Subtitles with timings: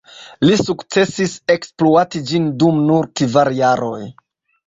[0.47, 4.01] Li sukcesis ekspluati ĝin dum nur kvar jaroj.